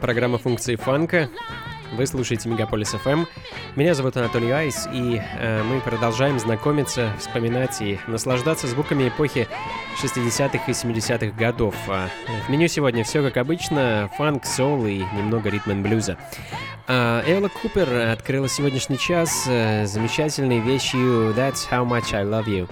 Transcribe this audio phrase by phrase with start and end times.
[0.00, 1.30] Программа функции фанка.
[1.92, 3.26] Вы слушаете Мегаполис FM.
[3.76, 9.46] Меня зовут Анатолий Айс, и э, мы продолжаем знакомиться, вспоминать и наслаждаться звуками эпохи
[10.02, 11.76] 60-х и 70-х годов.
[11.86, 12.08] А,
[12.44, 16.18] в меню сегодня все как обычно, фанк, соул и немного ритм блюза.
[16.88, 22.68] А, Элла Купер открыла сегодняшний час э, замечательной вещью «That's How Much I Love You».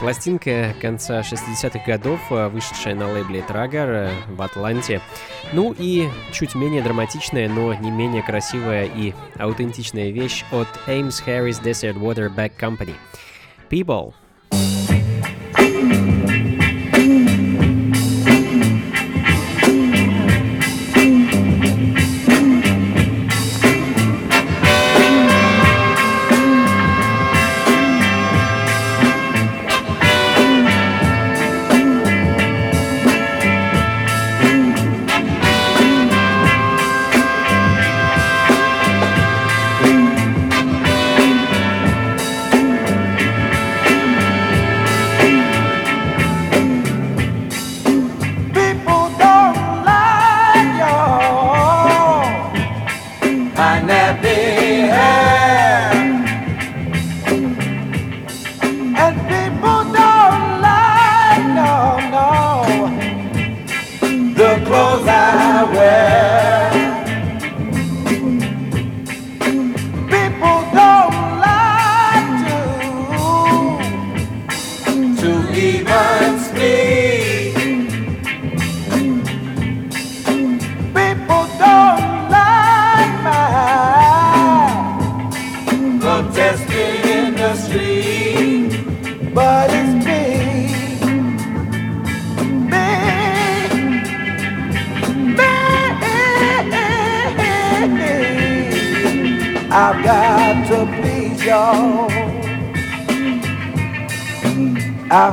[0.00, 5.00] Пластинка конца 60-х годов, э, вышедшая на лейбле Трагар э, в Атланте.
[5.52, 11.60] Ну и чуть менее драматичная, но не менее красивая и аутентичная вещь от Ames Harris
[11.60, 12.94] Desert Water Back Company.
[13.68, 14.14] People.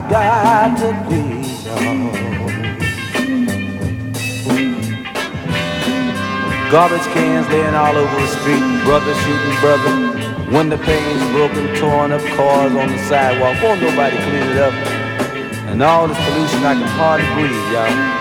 [0.10, 2.16] Got to please you.
[6.72, 10.52] Garbage cans laying all over the street, brother shooting brother.
[10.52, 13.62] Window panes broken, torn up cars on the sidewalk.
[13.64, 14.74] Won't nobody clean it up.
[15.70, 18.15] And all this pollution, I can hardly breathe, y'all.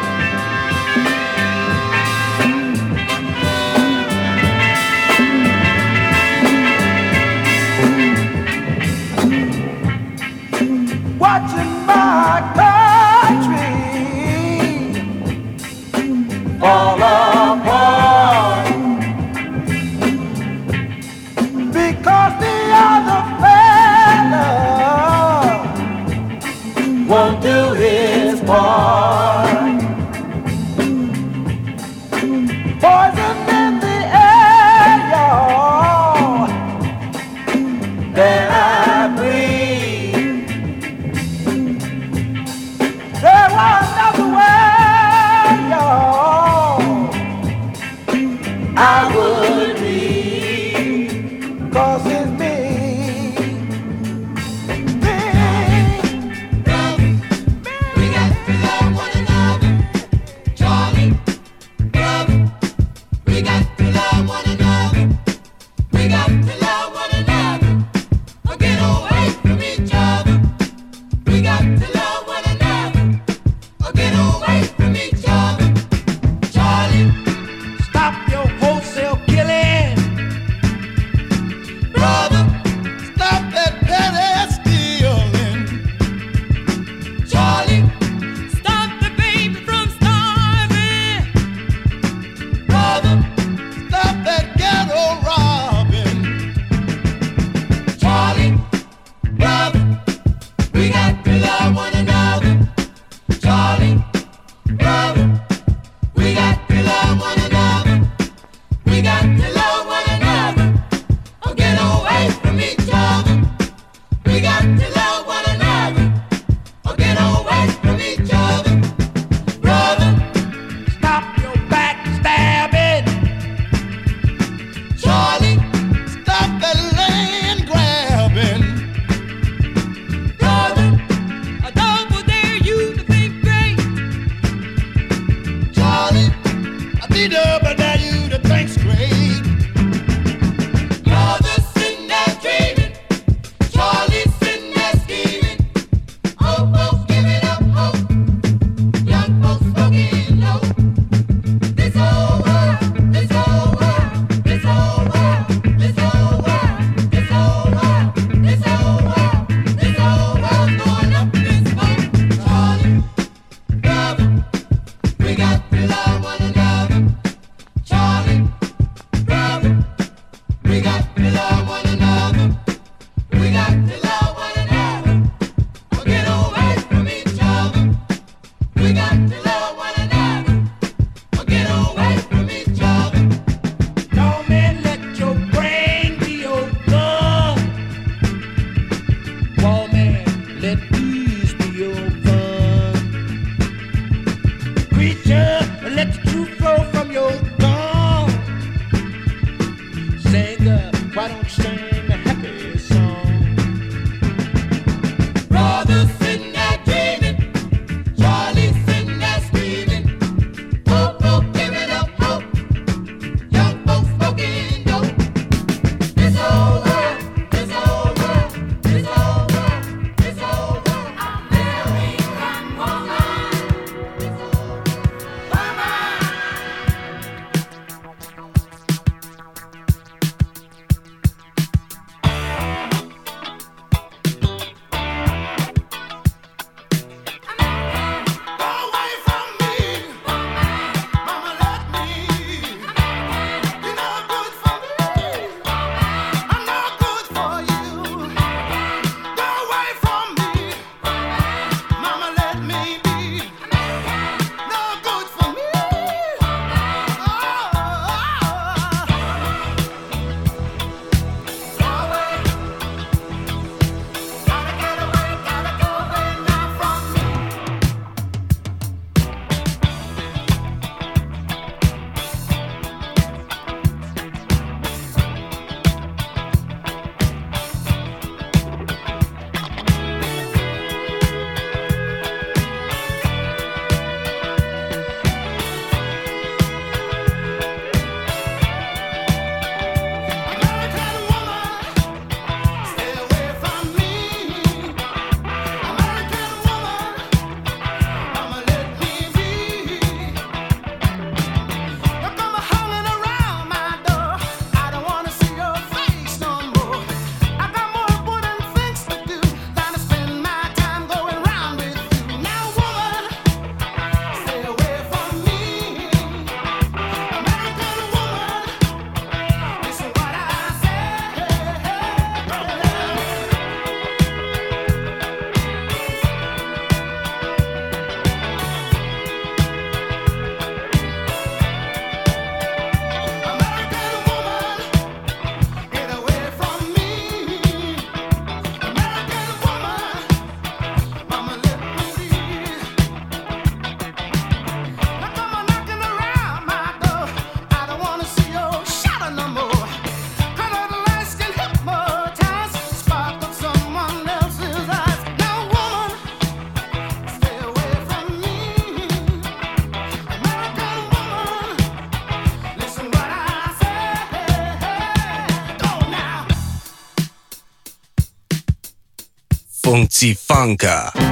[369.95, 371.24] Функций фанка.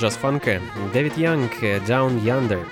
[0.00, 0.62] Джаз-фанка.
[0.94, 2.66] Дэвид Янг «Down Yonder».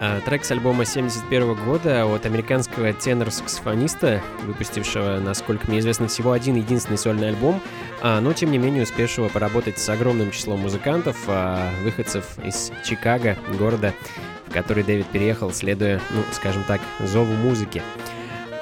[0.00, 6.56] А, трек с альбома 71 года от американского тенор-саксофониста, выпустившего, насколько мне известно, всего один
[6.56, 7.60] единственный сольный альбом,
[8.02, 13.36] а, но тем не менее успевшего поработать с огромным числом музыкантов, а, выходцев из Чикаго,
[13.58, 13.94] города,
[14.46, 17.82] в который Дэвид переехал, следуя, ну, скажем так, зову музыки.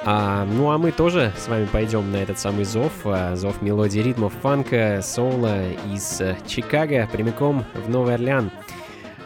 [0.09, 3.99] А, ну а мы тоже с вами пойдем на этот самый зов, а, зов мелодии
[3.99, 8.49] ритмов фанка, соула из э, Чикаго прямиком в Новый Орлеан.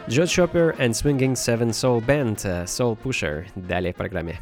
[0.08, 3.44] Джо Chopper and Swinging Seven Soul Band, э, Soul Pusher.
[3.54, 4.40] Далее в программе.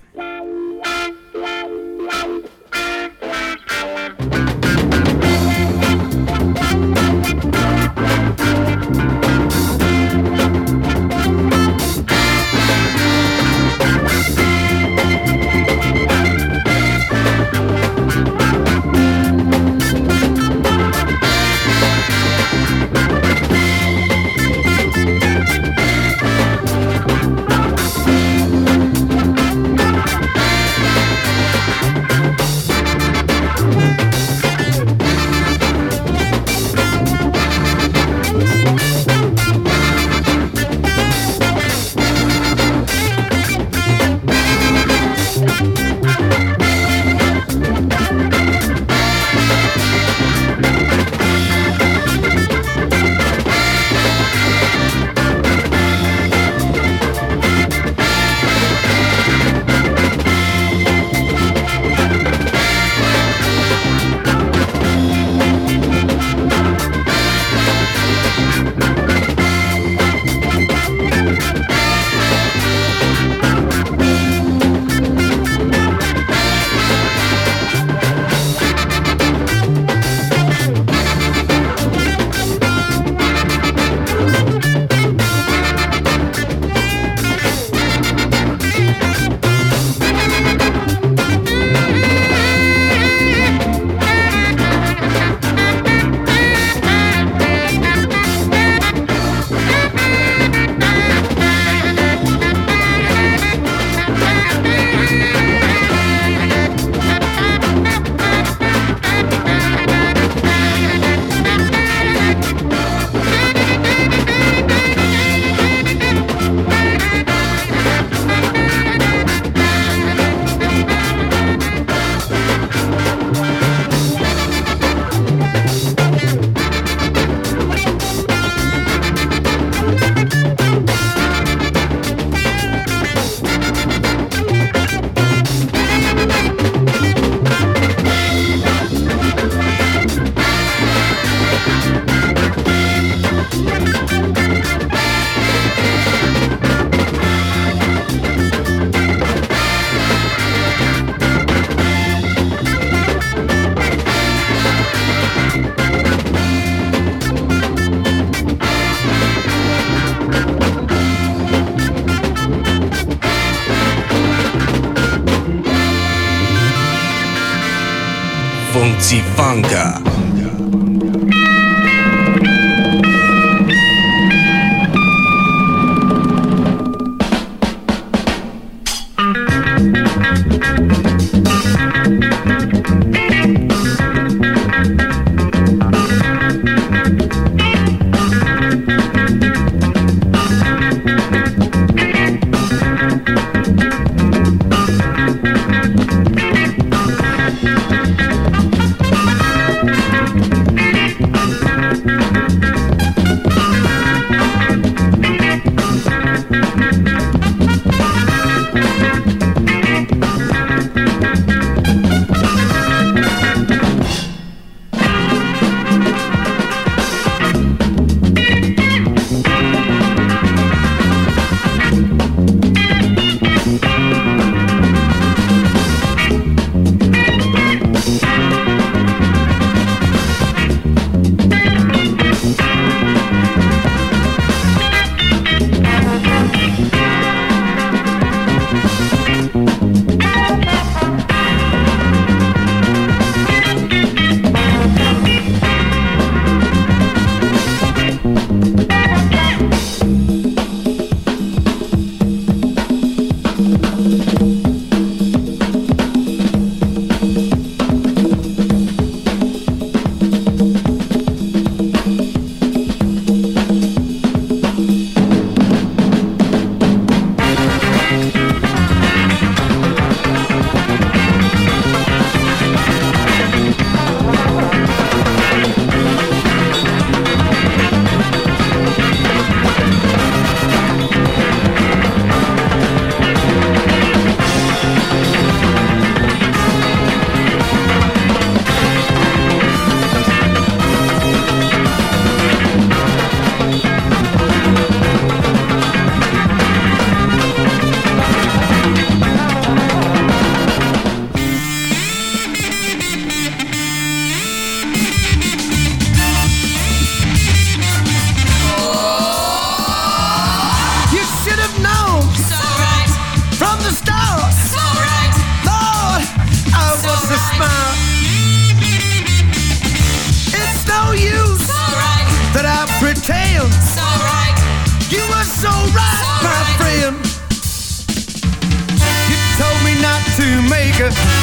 [169.51, 170.00] Blanca.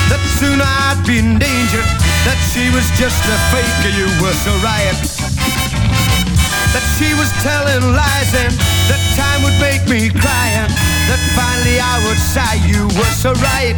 [0.10, 1.84] That soon I'd be in danger,
[2.24, 4.96] that she was just a faker, you were so right.
[6.72, 8.54] That she was telling lies and
[8.92, 10.72] that time would make me cry and
[11.08, 13.76] that finally I would sigh, you were so right.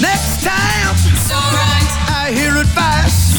[0.00, 0.96] Next time,
[1.28, 1.90] so right.
[2.08, 3.29] I hear advice,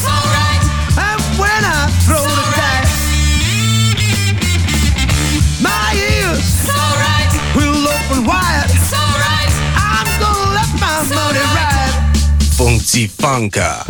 [12.58, 13.86] Funky Funka.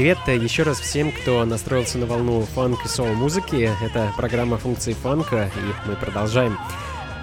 [0.00, 3.70] Привет еще раз всем, кто настроился на волну фанк и соул музыки.
[3.82, 6.58] Это программа функции фанка, и мы продолжаем.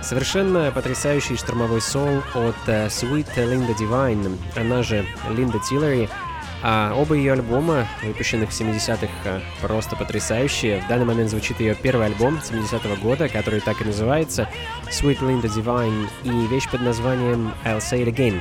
[0.03, 6.07] Совершенно потрясающий штурмовой сол от uh, Sweet Linda Divine, она же Линда Тиллери.
[6.61, 10.79] А оба ее альбома, выпущенных в 70-х, э, просто потрясающие.
[10.81, 14.47] В данный момент звучит ее первый альбом 70-го года, который так и называется
[14.91, 18.39] Sweet Linda Divine, и вещь под названием I'll Say It Again.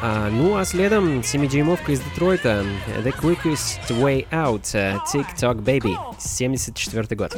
[0.00, 2.64] А, ну а следом 7-дюймовка из Детройта
[3.02, 4.64] The Quickest Way Out
[5.12, 7.36] TikTok Baby 74 год.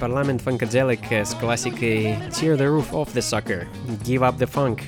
[0.00, 3.66] Parliament Funkadelic с классикой Tear the Roof Off the Sucker,
[4.04, 4.80] Give Up the Funk.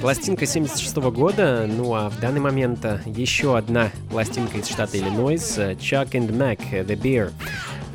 [0.00, 6.10] Пластинка 76 года, ну а в данный момент еще одна пластинка из штата Иллинойс, Chuck
[6.12, 7.32] and Mac, The Beer.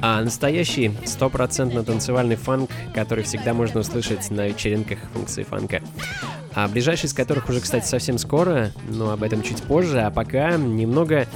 [0.01, 5.82] А настоящий стопроцентно танцевальный фанк, который всегда можно услышать на вечеринках функции фанка.
[6.53, 10.57] А ближайший из которых уже, кстати, совсем скоро, но об этом чуть позже, а пока
[10.57, 11.28] немного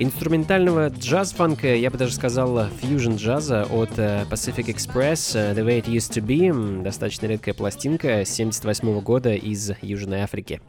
[0.00, 5.82] инструментального джаз-фанка, я бы даже сказал фьюжн джаза от э, Pacific Express э, The Way
[5.82, 10.60] It Used To Be, достаточно редкая пластинка 78 года из Южной Африки.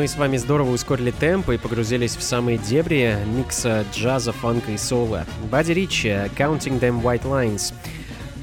[0.00, 4.78] Мы с вами здорово ускорили темп и погрузились в самые дебри микса джаза, фанка и
[4.78, 5.26] соло.
[5.50, 7.74] Бадди Рич, Counting Them White Lines.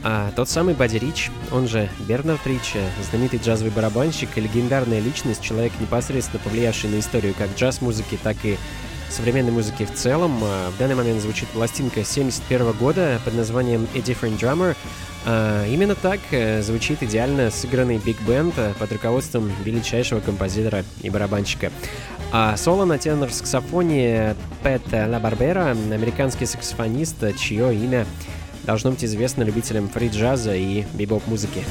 [0.03, 2.75] А тот самый Бадди Рич, он же Бернард Рич,
[3.09, 8.55] знаменитый джазовый барабанщик и легендарная личность, человек, непосредственно повлиявший на историю как джаз-музыки, так и
[9.09, 10.39] современной музыки в целом.
[10.43, 14.75] А, в данный момент звучит пластинка 71 года под названием A Different Drummer.
[15.29, 21.69] А, именно так э, звучит идеально сыгранный биг-бенд э, под руководством величайшего композитора и барабанщика.
[22.31, 28.05] А соло на тенор-саксофоне Пэт Ла Барбера, американский саксофонист, чье имя
[28.63, 31.65] должно быть известно любителям фри-джаза и бибоп-музыки.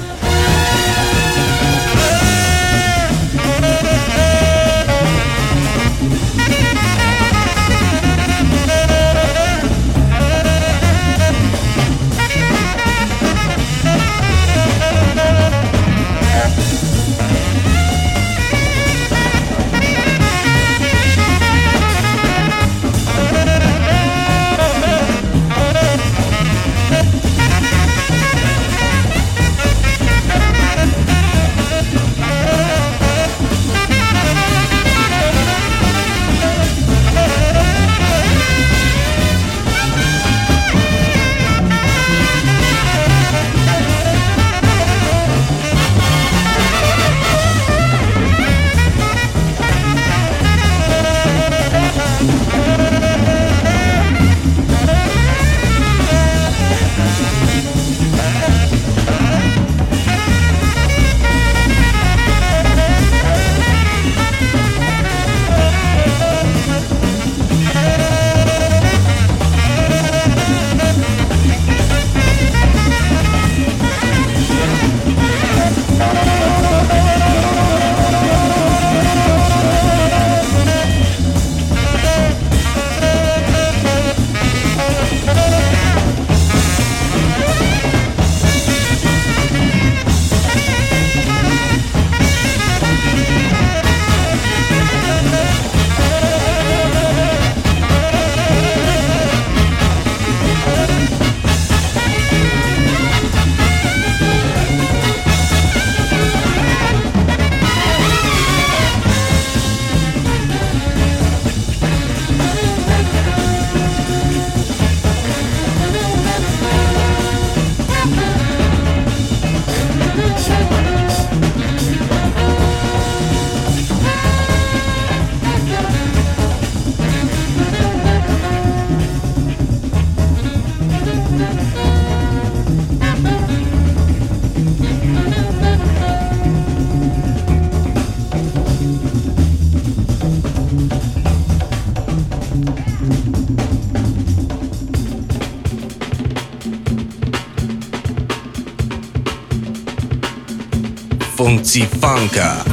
[151.67, 152.66] Funka.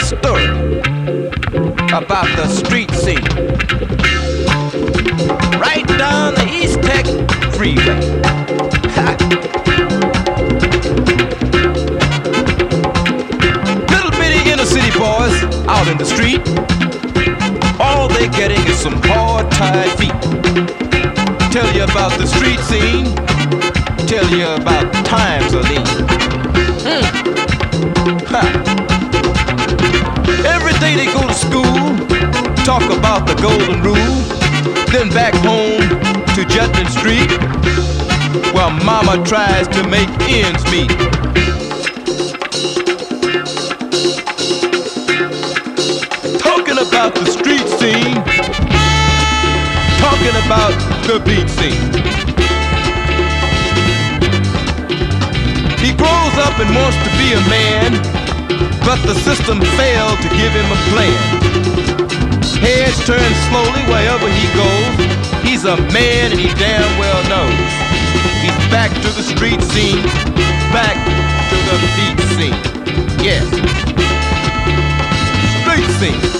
[0.00, 1.16] You
[1.96, 3.24] about the street scene.
[5.58, 7.06] Right down the East Tech
[7.54, 7.84] Freeway.
[13.90, 15.36] Little bitty inner city boys
[15.66, 16.40] out in the street.
[17.80, 20.20] All they're getting is some hard tied feet.
[21.52, 23.16] Tell you about the street scene
[24.06, 25.84] tell you about times of lean.
[26.86, 28.26] Mm.
[28.28, 28.65] Ha.
[32.66, 34.18] Talk about the golden rule,
[34.90, 35.86] then back home
[36.34, 37.30] to Jutland Street,
[38.52, 40.90] while mama tries to make ends meet.
[46.42, 48.18] Talking about the street scene,
[50.02, 50.74] talking about
[51.06, 51.86] the beat scene.
[55.78, 57.92] He grows up and wants to be a man,
[58.84, 61.85] but the system failed to give him a plan.
[62.60, 64.96] Heads turn slowly wherever he goes.
[65.44, 67.70] He's a man and he damn well knows.
[68.42, 70.02] He's back to the street scene,
[70.72, 70.96] back
[71.50, 72.60] to the beat scene.
[73.24, 73.46] Yes.
[75.62, 76.35] Street scene.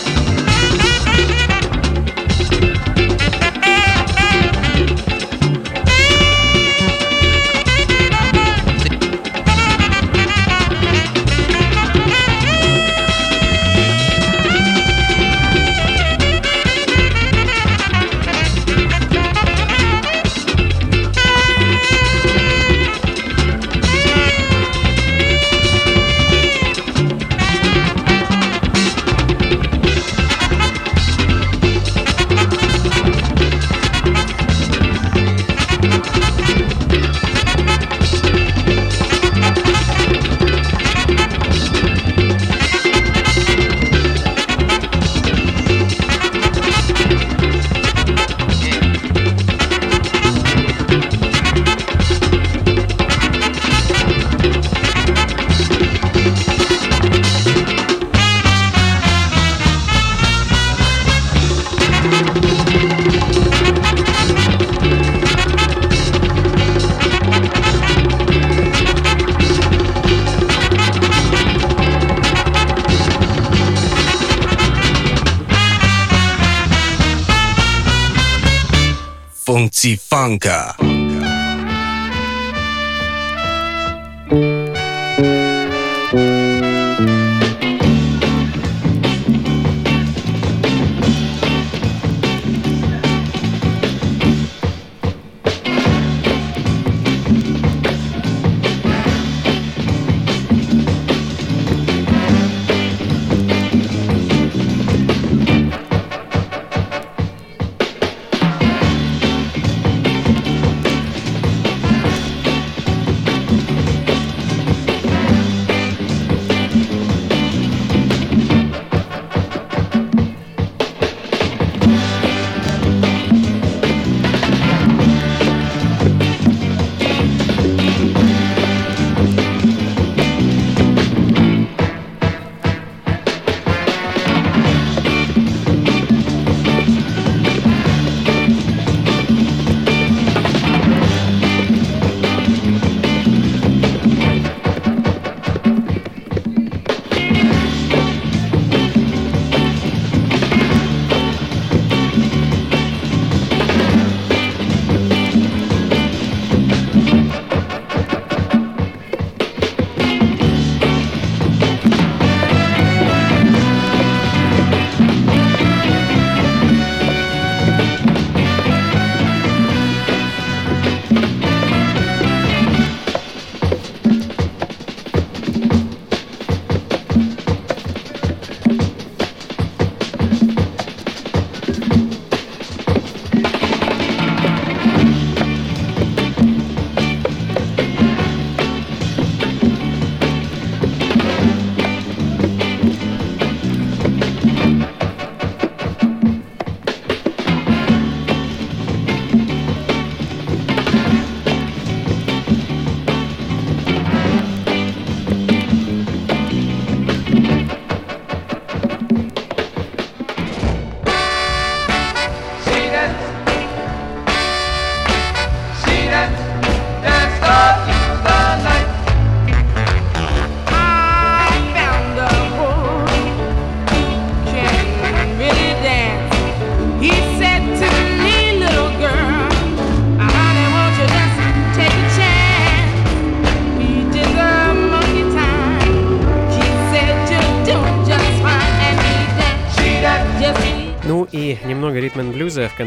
[79.47, 81.06] 疯子，疯子。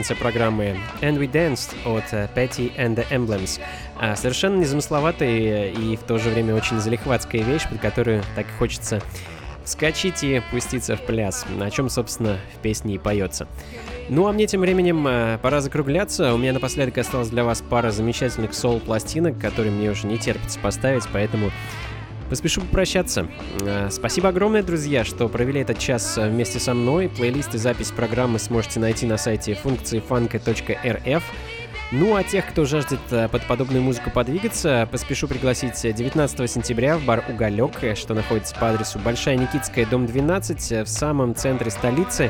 [0.10, 3.60] Конце программы And We Danced от э, Patty and the Emblems.
[4.00, 8.58] А, совершенно незамысловатая и в то же время очень залихватская вещь, под которую так и
[8.58, 9.02] хочется
[9.64, 13.48] вскочить и пуститься в пляс, о чем, собственно, в песне и поется.
[14.08, 16.34] Ну а мне тем временем э, пора закругляться.
[16.34, 21.04] У меня напоследок осталась для вас пара замечательных сол-пластинок, которые мне уже не терпится поставить,
[21.14, 21.52] поэтому
[22.30, 23.28] Поспешу попрощаться.
[23.62, 27.10] Э, Спасибо огромное, друзья, что провели этот час э, вместе со мной.
[27.10, 31.24] Плейлист и запись программы сможете найти на сайте функции фанка.рф.
[31.92, 37.04] Ну а тех, кто жаждет э, под подобную музыку подвигаться, поспешу пригласить 19 сентября в
[37.04, 42.30] бар «Уголек», что находится по адресу Большая Никитская, дом 12, э, в самом центре столицы.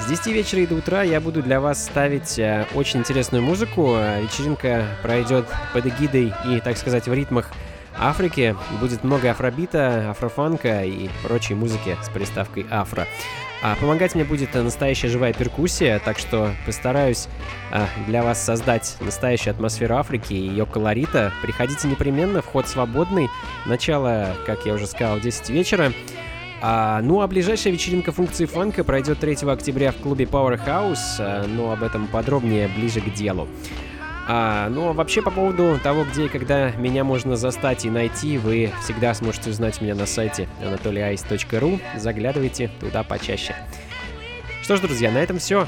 [0.00, 2.40] С 10 вечера и до утра я буду для вас ставить
[2.74, 3.96] очень интересную музыку.
[4.22, 5.44] Вечеринка пройдет
[5.74, 7.50] под эгидой и, так сказать, в ритмах
[8.00, 8.56] Африки.
[8.80, 13.06] Будет много афробита, афрофанка и прочей музыки с приставкой афро.
[13.62, 17.28] А помогать мне будет настоящая живая перкуссия, так что постараюсь
[17.70, 21.30] а, для вас создать настоящую атмосферу Африки и ее колорита.
[21.42, 23.28] Приходите непременно, вход свободный.
[23.66, 25.92] Начало, как я уже сказал, 10 вечера.
[26.62, 31.72] А, ну а ближайшая вечеринка функции фанка пройдет 3 октября в клубе Powerhouse, а, но
[31.72, 33.46] об этом подробнее ближе к делу.
[34.28, 38.38] А, ну, а вообще по поводу того, где и когда меня можно застать и найти,
[38.38, 41.80] вы всегда сможете узнать меня на сайте anatolyice.ru.
[41.98, 43.54] Заглядывайте туда почаще.
[44.62, 45.66] Что ж, друзья, на этом все.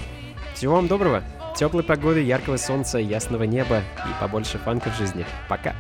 [0.55, 1.23] Всего вам доброго,
[1.57, 5.27] теплой погоды, яркого солнца, ясного неба и побольше фанка в жизни.
[5.49, 5.75] Пока.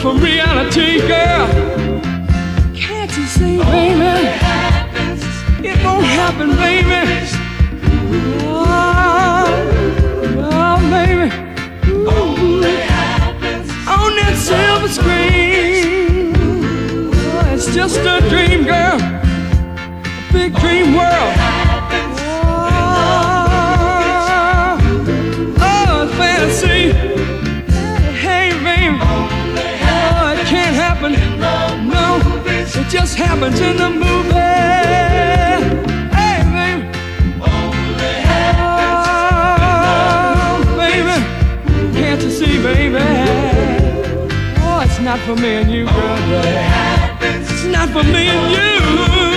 [0.00, 1.46] From reality, girl.
[3.26, 4.28] say, baby,
[5.68, 7.02] it won't happen, baby.
[8.42, 9.44] Oh,
[10.38, 10.78] oh,
[13.88, 16.32] on that silver screen.
[17.12, 18.98] Oh, it's just a dream, girl.
[18.98, 21.49] A big dream world.
[33.10, 34.30] Just happens in the movie.
[36.14, 36.88] Hey, baby.
[37.42, 37.72] Oh,
[40.76, 41.16] baby.
[41.98, 42.98] Can't you see, baby?
[44.62, 45.88] Oh, it's not for me and you.
[47.50, 49.29] It's not for me and you.